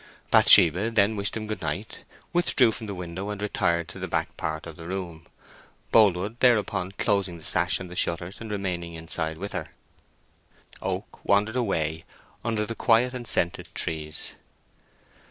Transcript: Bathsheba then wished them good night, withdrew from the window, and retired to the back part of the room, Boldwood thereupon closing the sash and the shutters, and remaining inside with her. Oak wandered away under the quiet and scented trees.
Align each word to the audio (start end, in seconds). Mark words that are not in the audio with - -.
Bathsheba 0.31 0.89
then 0.89 1.15
wished 1.15 1.35
them 1.35 1.45
good 1.45 1.61
night, 1.61 1.99
withdrew 2.33 2.71
from 2.71 2.87
the 2.87 2.95
window, 2.95 3.29
and 3.29 3.39
retired 3.39 3.87
to 3.89 3.99
the 3.99 4.07
back 4.07 4.35
part 4.35 4.65
of 4.65 4.75
the 4.75 4.87
room, 4.87 5.27
Boldwood 5.91 6.39
thereupon 6.39 6.91
closing 6.93 7.37
the 7.37 7.43
sash 7.43 7.79
and 7.79 7.87
the 7.87 7.95
shutters, 7.95 8.41
and 8.41 8.49
remaining 8.49 8.95
inside 8.95 9.37
with 9.37 9.53
her. 9.53 9.67
Oak 10.81 11.23
wandered 11.23 11.55
away 11.55 12.03
under 12.43 12.65
the 12.65 12.73
quiet 12.73 13.13
and 13.13 13.27
scented 13.27 13.69
trees. 13.75 14.31